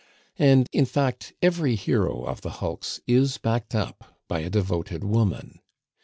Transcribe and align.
And, 0.39 0.67
in 0.73 0.85
fact, 0.85 1.33
every 1.43 1.75
hero 1.75 2.23
of 2.23 2.41
the 2.41 2.49
hulks 2.57 2.99
is 3.05 3.37
backed 3.37 3.75
up 3.75 4.17
by 4.27 4.39
a 4.39 4.49
devoted 4.49 5.03
woman. 5.03 5.59